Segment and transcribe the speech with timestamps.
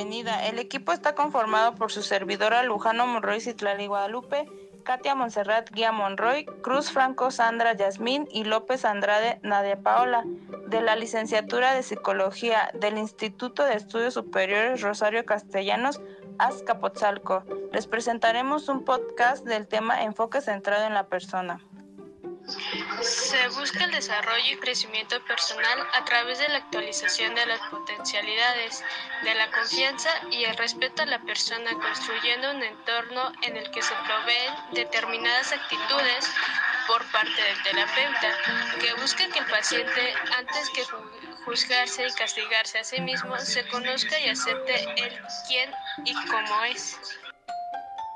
[0.00, 0.46] bienvenida.
[0.46, 4.46] El equipo está conformado por su servidora Lujano Monroy Citlali Guadalupe,
[4.82, 10.24] Katia Monserrat Guía Monroy, Cruz Franco Sandra Yasmín y López Andrade Nadia Paola,
[10.68, 16.00] de la licenciatura de Psicología del Instituto de Estudios Superiores Rosario Castellanos,
[16.38, 17.44] Azcapotzalco.
[17.70, 21.60] Les presentaremos un podcast del tema Enfoque centrado en la persona.
[23.02, 28.84] Se busca el desarrollo y crecimiento personal a través de la actualización de las potencialidades,
[29.22, 33.82] de la confianza y el respeto a la persona, construyendo un entorno en el que
[33.82, 36.30] se proveen determinadas actitudes
[36.86, 38.34] por parte del terapeuta,
[38.80, 40.84] que busca que el paciente, antes que
[41.44, 45.72] juzgarse y castigarse a sí mismo, se conozca y acepte el quién
[46.04, 46.98] y cómo es.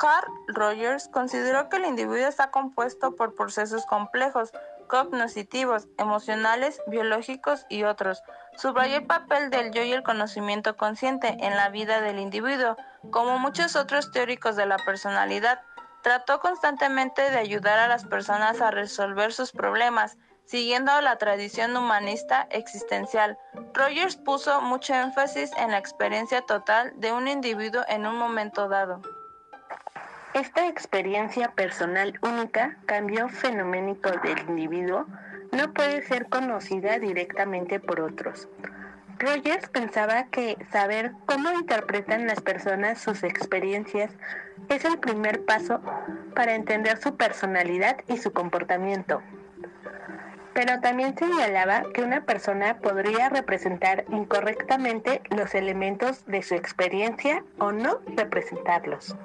[0.00, 4.50] Carl Rogers consideró que el individuo está compuesto por procesos complejos,
[4.88, 8.22] cognitivos, emocionales, biológicos y otros.
[8.56, 12.78] Subrayó el papel del yo y el conocimiento consciente en la vida del individuo.
[13.10, 15.60] Como muchos otros teóricos de la personalidad,
[16.02, 22.46] trató constantemente de ayudar a las personas a resolver sus problemas, siguiendo la tradición humanista
[22.48, 23.36] existencial.
[23.74, 29.02] Rogers puso mucho énfasis en la experiencia total de un individuo en un momento dado.
[30.34, 35.06] Esta experiencia personal única, cambio fenoménico del individuo,
[35.50, 38.48] no puede ser conocida directamente por otros.
[39.18, 44.12] Rogers pensaba que saber cómo interpretan las personas sus experiencias
[44.68, 45.80] es el primer paso
[46.36, 49.22] para entender su personalidad y su comportamiento.
[50.54, 57.72] Pero también señalaba que una persona podría representar incorrectamente los elementos de su experiencia o
[57.72, 59.16] no representarlos.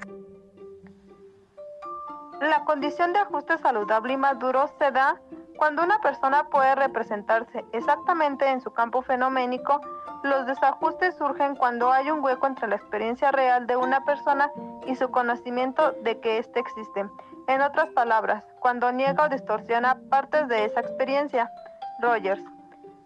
[2.41, 5.19] La condición de ajuste saludable y maduro se da
[5.57, 9.79] cuando una persona puede representarse exactamente en su campo fenoménico.
[10.23, 14.51] Los desajustes surgen cuando hay un hueco entre la experiencia real de una persona
[14.85, 17.05] y su conocimiento de que éste existe.
[17.47, 21.49] En otras palabras, cuando niega o distorsiona partes de esa experiencia.
[21.99, 22.43] Rogers.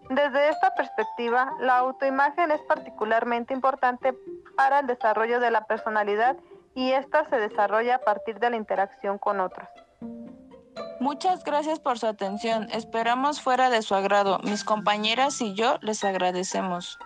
[0.10, 4.18] Desde esta perspectiva, la autoimagen es particularmente importante
[4.58, 6.36] para el desarrollo de la personalidad
[6.76, 9.68] y esta se desarrolla a partir de la interacción con otros.
[11.00, 12.68] Muchas gracias por su atención.
[12.72, 14.40] Esperamos fuera de su agrado.
[14.44, 17.00] Mis compañeras y yo les agradecemos.